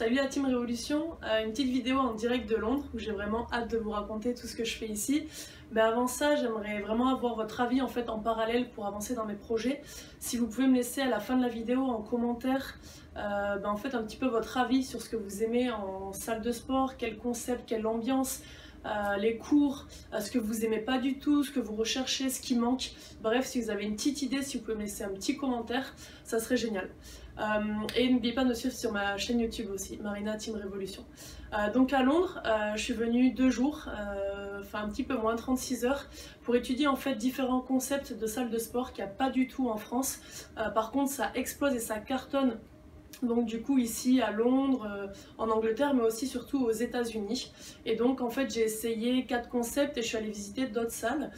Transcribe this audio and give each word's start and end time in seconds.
Salut 0.00 0.14
la 0.14 0.28
Team 0.28 0.46
Révolution, 0.46 1.18
euh, 1.24 1.44
une 1.44 1.50
petite 1.50 1.68
vidéo 1.68 1.98
en 1.98 2.14
direct 2.14 2.48
de 2.48 2.56
Londres 2.56 2.84
où 2.94 2.98
j'ai 2.98 3.10
vraiment 3.10 3.46
hâte 3.52 3.70
de 3.70 3.76
vous 3.76 3.90
raconter 3.90 4.34
tout 4.34 4.46
ce 4.46 4.56
que 4.56 4.64
je 4.64 4.74
fais 4.74 4.88
ici. 4.88 5.28
Mais 5.72 5.82
avant 5.82 6.06
ça, 6.06 6.36
j'aimerais 6.36 6.80
vraiment 6.80 7.08
avoir 7.08 7.34
votre 7.34 7.60
avis 7.60 7.82
en 7.82 7.86
fait 7.86 8.08
en 8.08 8.18
parallèle 8.18 8.70
pour 8.70 8.86
avancer 8.86 9.14
dans 9.14 9.26
mes 9.26 9.34
projets. 9.34 9.82
Si 10.18 10.38
vous 10.38 10.46
pouvez 10.46 10.68
me 10.68 10.76
laisser 10.76 11.02
à 11.02 11.06
la 11.10 11.20
fin 11.20 11.36
de 11.36 11.42
la 11.42 11.50
vidéo 11.50 11.82
en 11.82 12.00
commentaire 12.00 12.78
euh, 13.18 13.58
ben, 13.58 13.68
en 13.68 13.76
fait 13.76 13.94
un 13.94 14.02
petit 14.02 14.16
peu 14.16 14.26
votre 14.26 14.56
avis 14.56 14.84
sur 14.84 15.02
ce 15.02 15.10
que 15.10 15.16
vous 15.16 15.42
aimez 15.42 15.70
en 15.70 16.14
salle 16.14 16.40
de 16.40 16.50
sport, 16.50 16.96
quel 16.96 17.18
concept, 17.18 17.68
quelle 17.68 17.86
ambiance, 17.86 18.40
euh, 18.86 19.16
les 19.16 19.36
cours, 19.36 19.86
ce 20.18 20.30
que 20.30 20.38
vous 20.38 20.64
aimez 20.64 20.80
pas 20.80 20.98
du 20.98 21.18
tout, 21.18 21.44
ce 21.44 21.50
que 21.50 21.60
vous 21.60 21.76
recherchez, 21.76 22.30
ce 22.30 22.40
qui 22.40 22.54
manque. 22.54 22.92
Bref, 23.22 23.46
si 23.46 23.60
vous 23.60 23.70
avez 23.70 23.84
une 23.84 23.96
petite 23.96 24.22
idée, 24.22 24.42
si 24.42 24.58
vous 24.58 24.64
pouvez 24.64 24.76
me 24.76 24.82
laisser 24.82 25.04
un 25.04 25.10
petit 25.10 25.36
commentaire, 25.36 25.94
ça 26.24 26.38
serait 26.38 26.56
génial. 26.56 26.88
Euh, 27.40 27.86
et 27.96 28.10
n'oubliez 28.10 28.34
pas 28.34 28.44
de 28.44 28.52
suivre 28.52 28.74
sur 28.74 28.92
ma 28.92 29.16
chaîne 29.16 29.40
YouTube 29.40 29.68
aussi, 29.72 29.98
Marina 29.98 30.36
Team 30.36 30.56
Révolution. 30.56 31.04
Euh, 31.52 31.72
donc 31.72 31.92
à 31.92 32.02
Londres, 32.02 32.42
euh, 32.44 32.72
je 32.76 32.82
suis 32.82 32.92
venue 32.92 33.32
deux 33.32 33.50
jours, 33.50 33.88
enfin 34.60 34.82
un 34.84 34.88
petit 34.88 35.04
peu 35.04 35.16
moins, 35.16 35.36
36 35.36 35.84
heures, 35.84 36.06
pour 36.42 36.54
étudier 36.54 36.86
en 36.86 36.96
fait 36.96 37.14
différents 37.14 37.60
concepts 37.60 38.12
de 38.12 38.26
salles 38.26 38.50
de 38.50 38.58
sport 38.58 38.92
qu'il 38.92 39.04
n'y 39.04 39.10
a 39.10 39.12
pas 39.12 39.30
du 39.30 39.46
tout 39.46 39.68
en 39.68 39.76
France. 39.76 40.20
par 40.74 40.90
contre, 40.90 41.10
ça 41.10 41.30
explose 41.34 41.74
et 41.74 41.80
ça 41.80 41.98
cartonne 41.98 42.58
donc 43.22 43.46
du 43.46 43.60
coup 43.62 43.78
ici 43.78 44.20
à 44.20 44.30
Londres, 44.30 45.10
en 45.38 45.48
Angleterre, 45.50 45.94
mais 45.94 46.02
aussi 46.02 46.26
surtout 46.26 46.64
aux 46.64 46.70
États-Unis. 46.70 47.52
Et 47.84 47.96
donc 47.96 48.20
en 48.20 48.30
fait 48.30 48.52
j'ai 48.52 48.62
essayé 48.62 49.24
quatre 49.26 49.48
concepts 49.48 49.98
et 49.98 50.02
je 50.02 50.06
suis 50.06 50.16
allée 50.16 50.30
visiter 50.30 50.66
d'autres 50.66 50.90
salles. 50.90 51.30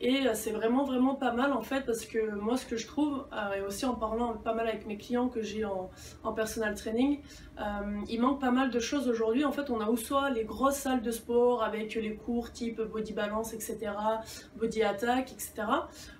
Et 0.00 0.26
euh, 0.26 0.32
c'est 0.34 0.52
vraiment 0.52 0.84
vraiment 0.84 1.16
pas 1.16 1.32
mal 1.32 1.52
en 1.52 1.62
fait 1.62 1.80
parce 1.84 2.04
que 2.04 2.34
moi 2.36 2.56
ce 2.56 2.66
que 2.66 2.76
je 2.76 2.86
trouve, 2.86 3.26
euh, 3.32 3.54
et 3.58 3.60
aussi 3.62 3.84
en 3.84 3.94
parlant 3.94 4.34
pas 4.34 4.54
mal 4.54 4.68
avec 4.68 4.86
mes 4.86 4.96
clients 4.96 5.28
que 5.28 5.42
j'ai 5.42 5.64
en, 5.64 5.90
en, 6.22 6.32
personal 6.32 6.76
training, 6.76 7.20
euh, 7.58 7.62
il 8.08 8.20
manque 8.20 8.40
pas 8.40 8.52
mal 8.52 8.70
de 8.70 8.78
choses 8.78 9.08
aujourd'hui. 9.08 9.44
En 9.44 9.50
fait 9.50 9.70
on 9.70 9.80
a 9.80 9.90
ou 9.90 9.96
soit 9.96 10.30
les 10.30 10.44
grosses 10.44 10.76
salles 10.76 11.02
de 11.02 11.10
sport 11.10 11.64
avec 11.64 11.96
les 11.96 12.14
cours 12.14 12.52
type 12.52 12.80
body 12.80 13.12
balance 13.12 13.52
etc, 13.52 13.90
body 14.56 14.82
attack 14.84 15.32
etc, 15.32 15.66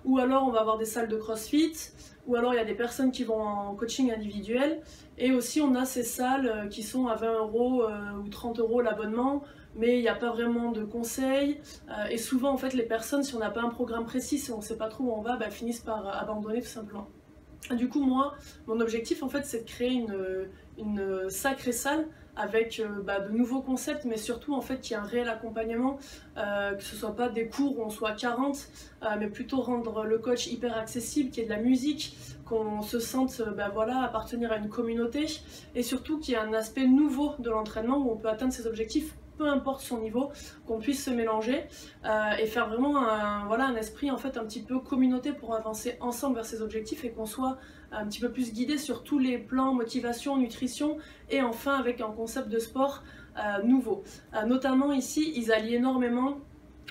ou 0.05 0.19
alors 0.19 0.45
on 0.48 0.50
va 0.50 0.61
avoir 0.61 0.78
des 0.78 0.84
salles 0.84 1.08
de 1.08 1.17
crossfit, 1.17 1.92
ou 2.27 2.34
alors 2.34 2.55
il 2.55 2.56
y 2.56 2.61
a 2.61 2.64
des 2.64 2.74
personnes 2.74 3.12
qui 3.12 3.22
vont 3.22 3.41
en 3.41 3.74
coaching 3.77 4.12
individuel, 4.12 4.80
et 5.19 5.30
aussi 5.30 5.61
on 5.61 5.77
a 5.77 5.84
ces 5.84 6.02
salles 6.02 6.69
qui 6.69 6.83
sont 6.83 7.06
à 7.06 7.14
20 7.14 7.39
euros 7.39 7.84
ou 8.24 8.28
30 8.28 8.58
euros 8.58 8.80
l'abonnement 8.80 9.45
mais 9.77 9.98
il 9.98 10.02
n'y 10.02 10.08
a 10.08 10.14
pas 10.14 10.30
vraiment 10.30 10.72
de 10.72 10.84
conseils. 10.84 11.61
Euh, 11.88 12.06
et 12.11 12.19
souvent, 12.19 12.52
en 12.52 12.56
fait, 12.56 12.74
les 12.74 12.83
personnes, 12.83 13.22
si 13.22 13.34
on 13.34 13.38
n'a 13.38 13.50
pas 13.50 13.62
un 13.62 13.70
programme 13.70 14.05
précis, 14.05 14.38
si 14.38 14.50
on 14.50 14.58
ne 14.58 14.62
sait 14.62 14.77
pas 14.77 14.88
trop 14.88 15.05
où 15.05 15.12
on 15.12 15.22
va, 15.22 15.36
bah, 15.36 15.50
finissent 15.50 15.80
par 15.80 16.06
abandonner 16.20 16.61
tout 16.61 16.69
simplement. 16.69 17.08
du 17.70 17.89
coup, 17.89 18.02
moi, 18.05 18.34
mon 18.66 18.80
objectif, 18.80 19.22
en 19.22 19.28
fait, 19.28 19.44
c'est 19.44 19.61
de 19.61 19.69
créer 19.69 19.92
une, 19.92 21.28
sacrée 21.28 21.72
salle 21.72 22.06
avec 22.36 22.78
euh, 22.78 23.02
bah, 23.02 23.19
de 23.19 23.30
nouveaux 23.30 23.61
concepts, 23.61 24.05
mais 24.05 24.16
surtout 24.16 24.55
en 24.55 24.61
fait 24.61 24.80
qu'il 24.80 24.92
y 24.92 24.94
ait 24.94 25.02
un 25.02 25.06
réel 25.06 25.28
accompagnement, 25.28 25.98
euh, 26.36 26.74
que 26.74 26.84
ce 26.84 26.94
soit 26.94 27.16
pas 27.16 27.28
des 27.28 27.48
cours 27.48 27.80
où 27.80 27.83
on 27.83 27.91
soit 27.91 28.12
40, 28.12 28.69
mais 29.19 29.27
plutôt 29.27 29.61
rendre 29.61 30.05
le 30.05 30.19
coach 30.19 30.46
hyper 30.46 30.78
accessible, 30.78 31.30
qu'il 31.30 31.42
y 31.42 31.46
ait 31.46 31.48
de 31.48 31.55
la 31.55 31.61
musique, 31.61 32.16
qu'on 32.44 32.80
se 32.80 33.00
sente 33.00 33.42
bah, 33.56 33.70
voilà, 33.74 34.02
appartenir 34.02 34.52
à 34.52 34.56
une 34.58 34.69
communauté, 34.69 35.27
et 35.74 35.83
surtout 35.83 36.20
qu'il 36.20 36.34
y 36.34 36.36
ait 36.36 36.41
un 36.41 36.52
aspect 36.52 36.86
nouveau 36.86 37.33
de 37.41 37.50
l'entraînement 37.50 37.98
où 37.98 38.12
on 38.12 38.16
peut 38.16 38.28
atteindre 38.28 38.52
ses 38.52 38.69
objectifs 38.69 39.16
peu 39.39 39.48
importe 39.48 39.81
son 39.81 40.00
niveau, 40.00 40.31
qu'on 40.67 40.78
puisse 40.78 41.05
se 41.05 41.11
mélanger 41.11 41.64
euh, 42.05 42.33
et 42.39 42.47
faire 42.47 42.69
vraiment 42.69 42.98
un, 42.98 43.47
voilà, 43.47 43.67
un 43.67 43.77
esprit 43.77 44.11
en 44.11 44.19
fait 44.19 44.36
un 44.36 44.45
petit 44.45 44.62
peu 44.62 44.80
communauté 44.80 45.33
pour 45.33 45.55
avancer 45.55 45.97
ensemble 46.00 46.34
vers 46.34 46.45
ses 46.45 46.61
objectifs 46.61 47.05
et 47.05 47.11
qu'on 47.11 47.27
soit 47.27 47.56
un 47.92 48.06
petit 48.06 48.20
peu 48.20 48.30
plus 48.30 48.53
guidé 48.53 48.77
sur 48.77 49.05
tous 49.05 49.19
les 49.19 49.39
plans 49.39 49.72
motivation, 49.72 50.36
nutrition 50.36 50.98
et 51.30 51.41
enfin 51.41 51.77
avec 51.77 52.00
un 52.00 52.11
concept 52.11 52.48
de 52.48 52.58
sport 52.58 53.03
euh, 53.39 53.62
nouveau. 53.62 54.03
Euh, 54.34 54.45
notamment 54.45 54.92
ici, 54.92 55.33
ils 55.36 55.52
allient 55.52 55.77
énormément 55.77 56.39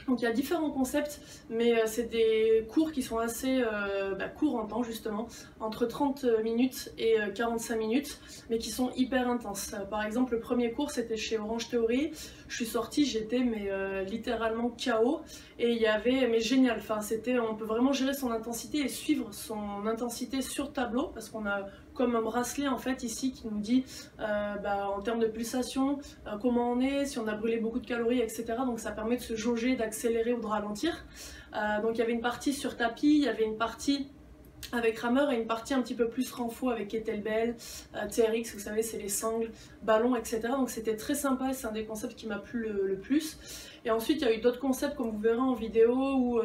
donc 0.07 0.21
il 0.21 0.23
y 0.23 0.27
a 0.27 0.31
différents 0.31 0.71
concepts, 0.71 1.19
mais 1.49 1.73
euh, 1.73 1.83
c'est 1.85 2.09
des 2.09 2.65
cours 2.69 2.91
qui 2.91 3.01
sont 3.01 3.17
assez 3.17 3.61
euh, 3.61 4.15
bah, 4.15 4.29
courts 4.29 4.55
en 4.55 4.65
temps 4.65 4.81
justement, 4.81 5.27
entre 5.59 5.85
30 5.85 6.25
minutes 6.43 6.93
et 6.97 7.17
45 7.35 7.73
euh, 7.73 7.77
minutes, 7.77 8.19
mais 8.49 8.57
qui 8.57 8.69
sont 8.69 8.91
hyper 8.95 9.29
intenses. 9.29 9.75
par 9.89 10.05
exemple, 10.05 10.33
le 10.33 10.39
premier 10.39 10.71
cours 10.71 10.91
c'était 10.91 11.17
chez 11.17 11.37
Orange 11.37 11.69
Theory. 11.69 12.11
Je 12.47 12.55
suis 12.55 12.65
sortie, 12.65 13.05
j'étais 13.05 13.39
mais 13.39 13.69
littéralement 14.05 14.69
KO 14.69 15.19
et 15.59 15.71
il 15.71 15.77
y 15.77 15.87
avait 15.87 16.27
mais 16.27 16.39
génial. 16.39 16.77
Enfin 16.79 17.01
c'était, 17.01 17.37
on 17.39 17.55
peut 17.55 17.65
vraiment 17.65 17.91
gérer 17.91 18.13
son 18.13 18.31
intensité 18.31 18.79
et 18.79 18.87
suivre 18.87 19.33
son 19.33 19.85
intensité 19.85 20.41
sur 20.41 20.71
tableau 20.71 21.07
parce 21.13 21.29
qu'on 21.29 21.45
a 21.45 21.67
comme 21.93 22.15
un 22.15 22.21
bracelet 22.21 22.67
en 22.67 22.77
fait 22.77 23.03
ici 23.03 23.33
qui 23.33 23.47
nous 23.47 23.59
dit 23.59 23.83
bah, 24.17 24.89
en 24.95 25.01
termes 25.01 25.19
de 25.19 25.27
pulsation 25.27 25.99
comment 26.41 26.71
on 26.71 26.79
est, 26.79 27.05
si 27.05 27.19
on 27.19 27.27
a 27.27 27.33
brûlé 27.33 27.57
beaucoup 27.57 27.79
de 27.79 27.87
calories, 27.87 28.21
etc. 28.21 28.45
Donc 28.65 28.79
ça 28.79 28.91
permet 28.91 29.17
de 29.17 29.21
se 29.21 29.35
jauger, 29.35 29.75
d'accélérer 29.97 30.33
ou 30.33 30.41
de 30.41 30.45
ralentir. 30.45 31.05
Euh, 31.55 31.81
donc 31.81 31.95
il 31.95 31.99
y 31.99 32.01
avait 32.01 32.13
une 32.13 32.21
partie 32.21 32.53
sur 32.53 32.77
tapis, 32.77 33.17
il 33.17 33.23
y 33.23 33.27
avait 33.27 33.45
une 33.45 33.57
partie 33.57 34.07
avec 34.71 34.99
rameur 34.99 35.31
et 35.31 35.37
une 35.37 35.47
partie 35.47 35.73
un 35.73 35.81
petit 35.81 35.93
peu 35.93 36.09
plus 36.09 36.31
renfort 36.31 36.71
avec 36.71 36.89
kettlebell, 36.89 37.55
TRX, 37.93 38.53
vous 38.53 38.59
savez 38.59 38.81
c'est 38.81 38.97
les 38.97 39.07
sangles, 39.07 39.51
ballons, 39.83 40.15
etc. 40.15 40.41
Donc 40.49 40.69
c'était 40.69 40.97
très 40.97 41.15
sympa 41.15 41.53
c'est 41.53 41.67
un 41.67 41.71
des 41.71 41.85
concepts 41.85 42.15
qui 42.15 42.27
m'a 42.27 42.39
plu 42.39 42.67
le, 42.67 42.97
plus. 42.97 43.37
Et 43.87 43.89
ensuite 43.89 44.21
il 44.21 44.27
y 44.27 44.29
a 44.29 44.33
eu 44.33 44.41
d'autres 44.41 44.59
concepts 44.59 44.97
comme 44.97 45.11
vous 45.11 45.17
verrez 45.17 45.39
en 45.39 45.53
vidéo 45.53 45.93
où 45.95 46.41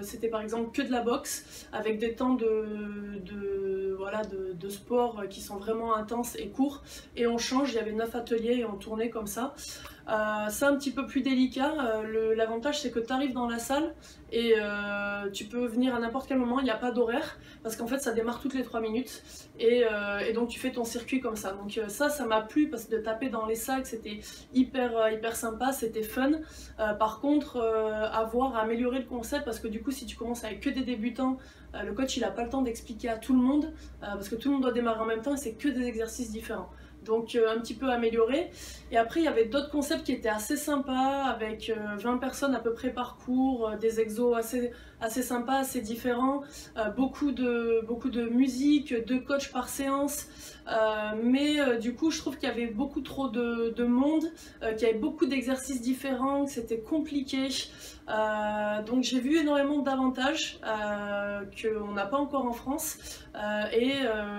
c'était 0.00 0.28
par 0.28 0.40
exemple 0.40 0.70
que 0.72 0.80
de 0.80 0.90
la 0.90 1.02
boxe 1.02 1.66
avec 1.70 1.98
des 1.98 2.14
temps 2.14 2.32
de, 2.32 3.94
voilà, 3.98 4.22
de, 4.24 4.68
sports 4.70 5.24
qui 5.28 5.42
sont 5.42 5.56
vraiment 5.56 5.94
intenses 5.94 6.34
et 6.36 6.48
courts. 6.48 6.82
Et 7.14 7.26
on 7.26 7.36
change, 7.36 7.72
il 7.72 7.76
y 7.76 7.78
avait 7.78 7.92
9 7.92 8.14
ateliers 8.14 8.56
et 8.60 8.64
on 8.64 8.76
tournait 8.76 9.10
comme 9.10 9.26
ça. 9.26 9.54
Euh, 10.08 10.46
c'est 10.48 10.64
un 10.64 10.74
petit 10.76 10.90
peu 10.90 11.06
plus 11.06 11.20
délicat. 11.20 11.74
Euh, 11.80 12.34
l'avantage, 12.34 12.80
c'est 12.80 12.90
que 12.90 12.98
tu 12.98 13.12
arrives 13.12 13.34
dans 13.34 13.48
la 13.48 13.58
salle 13.58 13.94
et 14.32 14.54
euh, 14.56 15.30
tu 15.30 15.44
peux 15.44 15.66
venir 15.66 15.94
à 15.94 16.00
n'importe 16.00 16.28
quel 16.28 16.38
moment. 16.38 16.60
Il 16.60 16.64
n'y 16.64 16.70
a 16.70 16.76
pas 16.76 16.90
d'horaire 16.90 17.38
parce 17.62 17.76
qu'en 17.76 17.86
fait, 17.86 17.98
ça 17.98 18.12
démarre 18.12 18.40
toutes 18.40 18.54
les 18.54 18.62
3 18.62 18.80
minutes 18.80 19.22
et, 19.58 19.84
donc 20.34 20.48
tu 20.48 20.58
fais 20.58 20.72
ton 20.72 20.84
circuit 20.84 21.20
comme 21.20 21.36
ça. 21.36 21.52
Donc 21.52 21.78
ça, 21.88 22.08
ça 22.08 22.24
m'a 22.24 22.40
plu 22.40 22.68
parce 22.68 22.84
que 22.84 22.96
de 22.96 22.98
taper 22.98 23.28
dans 23.28 23.46
les 23.46 23.54
sacs, 23.54 23.86
c'était 23.86 24.20
hyper, 24.54 25.10
hyper 25.12 25.36
sympa, 25.36 25.72
c'était 25.72 26.02
fun. 26.02 26.32
Par 26.98 27.20
contre, 27.20 27.60
avoir 28.12 28.56
à 28.56 28.60
améliorer 28.60 29.00
le 29.00 29.04
concept 29.04 29.44
parce 29.44 29.58
que 29.58 29.68
du 29.68 29.82
coup, 29.82 29.90
si 29.90 30.06
tu 30.06 30.16
commences 30.16 30.44
avec 30.44 30.60
que 30.60 30.70
des 30.70 30.82
débutants, 30.82 31.38
le 31.74 31.92
coach, 31.92 32.16
il 32.16 32.20
n'a 32.20 32.30
pas 32.30 32.44
le 32.44 32.50
temps 32.50 32.62
d'expliquer 32.62 33.08
à 33.08 33.16
tout 33.16 33.34
le 33.34 33.40
monde 33.40 33.72
parce 34.00 34.28
que 34.28 34.36
tout 34.36 34.48
le 34.48 34.54
monde 34.54 34.62
doit 34.62 34.72
démarrer 34.72 35.00
en 35.00 35.06
même 35.06 35.22
temps 35.22 35.34
et 35.34 35.38
c'est 35.38 35.54
que 35.54 35.68
des 35.68 35.86
exercices 35.86 36.30
différents 36.30 36.70
donc 37.04 37.34
euh, 37.34 37.50
un 37.50 37.58
petit 37.58 37.74
peu 37.74 37.90
amélioré. 37.90 38.50
Et 38.90 38.96
après, 38.96 39.20
il 39.20 39.24
y 39.24 39.28
avait 39.28 39.46
d'autres 39.46 39.70
concepts 39.70 40.04
qui 40.04 40.12
étaient 40.12 40.28
assez 40.28 40.56
sympas, 40.56 41.24
avec 41.24 41.72
20 41.98 42.14
euh, 42.14 42.18
personnes 42.18 42.54
à 42.54 42.60
peu 42.60 42.72
près 42.72 42.90
par 42.90 43.16
cours, 43.16 43.68
euh, 43.68 43.76
des 43.76 44.00
exos 44.00 44.36
assez, 44.36 44.72
assez 45.00 45.22
sympas, 45.22 45.58
assez 45.58 45.80
différents, 45.80 46.42
beaucoup, 46.96 47.32
de, 47.32 47.84
beaucoup 47.86 48.10
de 48.10 48.28
musique, 48.28 48.94
deux 49.06 49.20
coachs 49.20 49.50
par 49.52 49.68
séance. 49.68 50.26
Mais 51.22 51.78
du 51.78 51.94
coup, 51.94 52.10
je 52.10 52.18
trouve 52.18 52.36
qu'il 52.38 52.48
y 52.48 52.52
avait 52.52 52.66
beaucoup 52.66 53.00
trop 53.00 53.28
de, 53.28 53.72
de 53.76 53.84
monde, 53.84 54.24
qu'il 54.60 54.86
y 54.86 54.90
avait 54.90 54.98
beaucoup 54.98 55.26
d'exercices 55.26 55.80
différents, 55.80 56.44
que 56.44 56.50
c'était 56.50 56.80
compliqué. 56.80 57.48
donc 58.86 59.02
j'ai 59.02 59.20
vu 59.20 59.38
énormément 59.38 59.78
d'avantages 59.78 60.60
qu'on 61.60 61.92
n'a 61.92 62.06
pas 62.06 62.18
encore 62.18 62.46
en 62.46 62.52
France 62.52 62.98
et 63.72 63.94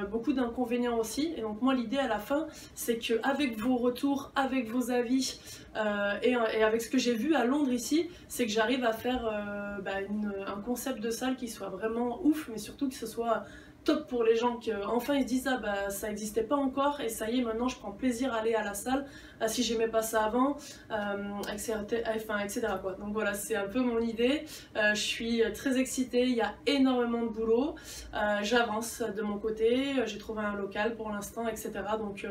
beaucoup 0.09 0.34
d'inconvénients 0.34 0.97
aussi. 0.97 1.34
Et 1.38 1.41
donc 1.41 1.62
moi, 1.62 1.73
l'idée 1.73 1.97
à 1.97 2.07
la 2.07 2.19
fin, 2.19 2.47
c'est 2.75 2.97
qu'avec 2.97 3.57
vos 3.57 3.78
retours, 3.78 4.31
avec 4.35 4.69
vos 4.69 4.91
avis 4.91 5.39
euh, 5.75 6.18
et, 6.22 6.35
avec 6.63 6.81
ce 6.81 6.89
que 6.89 6.97
j'ai 6.97 7.13
vu 7.13 7.35
à 7.35 7.45
Londres 7.45 7.72
ici, 7.72 8.09
c'est 8.28 8.45
que 8.45 8.51
j'arrive 8.51 8.84
à 8.84 8.94
faire 8.94 9.25
euh, 9.25 9.81
bah, 9.81 9.97
un 10.47 10.62
concept 10.62 11.00
de 11.00 11.09
salle 11.09 11.35
qui 11.35 11.47
soit 11.47 11.69
vraiment 11.69 12.19
ouf, 12.23 12.50
mais 12.51 12.57
surtout 12.57 12.89
que 12.89 12.95
ce 12.95 13.07
soit 13.07 13.45
top 13.84 14.07
pour 14.07 14.23
les 14.23 14.35
gens 14.35 14.57
qui 14.57 14.73
enfin 14.73 15.16
ils 15.16 15.23
se 15.23 15.28
disent 15.28 15.47
ah 15.47 15.57
bah 15.57 15.90
ça 15.90 16.07
n'existait 16.07 16.44
pas 16.44 16.56
encore 16.56 17.01
et 17.01 17.09
ça 17.09 17.29
y 17.29 17.40
est 17.40 17.44
maintenant 17.44 17.67
je 17.67 17.78
prends 17.78 17.91
plaisir 17.91 18.34
à 18.34 18.38
aller 18.38 18.56
à 18.56 18.63
la 18.63 18.73
salle 18.73 19.06
ah, 19.39 19.48
si 19.48 19.63
j'aimais 19.63 19.88
pas 19.88 20.01
ça 20.01 20.25
avant 20.25 20.57
etc, 21.51 21.74
euh, 21.92 22.15
enfin, 22.15 22.39
etc 22.39 22.68
donc 23.00 23.13
voilà 23.13 23.33
c'est 23.33 23.56
un 23.56 23.68
peu 23.68 23.80
mon 23.80 24.00
idée. 24.00 24.44
Euh, 24.75 24.94
je 24.94 25.01
suis 25.01 25.44
très 25.53 25.80
excitée 25.80 26.24
il 26.24 26.36
y 26.36 26.42
a 26.42 26.53
énormément 26.65 27.24
de 27.24 27.30
boulot 27.30 27.75
euh, 28.13 28.39
j'avance 28.42 29.01
de 29.01 29.21
mon 29.21 29.38
côté 29.38 29.95
j'ai 30.06 30.18
trouvé 30.18 30.42
un 30.42 30.56
local 30.56 30.95
pour 30.95 31.09
l'instant 31.09 31.48
etc 31.48 31.71
donc 31.98 32.27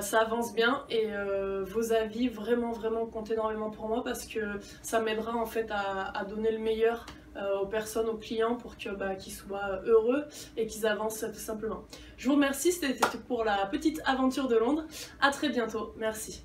ça 0.00 0.20
avance 0.20 0.54
bien 0.54 0.84
et 0.90 1.08
vos 1.62 1.92
avis 1.92 2.28
vraiment 2.28 2.72
vraiment 2.72 3.04
comptent 3.06 3.30
énormément 3.30 3.70
pour 3.70 3.88
moi 3.88 4.02
parce 4.04 4.26
que 4.26 4.40
ça 4.82 5.00
m'aidera 5.00 5.34
en 5.36 5.46
fait 5.46 5.70
à 5.70 6.24
donner 6.24 6.52
le 6.52 6.58
meilleur 6.58 7.04
aux 7.62 7.66
personnes, 7.66 8.08
aux 8.08 8.16
clients 8.16 8.56
pour 8.56 8.74
bah, 8.98 9.14
qu'ils 9.14 9.32
soient 9.32 9.80
heureux 9.84 10.24
et 10.56 10.66
qu'ils 10.66 10.86
avancent 10.86 11.24
tout 11.32 11.40
simplement. 11.40 11.84
Je 12.16 12.28
vous 12.28 12.34
remercie, 12.34 12.72
c'était 12.72 12.98
pour 13.26 13.44
la 13.44 13.66
petite 13.66 14.00
aventure 14.04 14.48
de 14.48 14.56
Londres. 14.56 14.84
À 15.20 15.30
très 15.30 15.48
bientôt, 15.48 15.94
merci. 15.96 16.44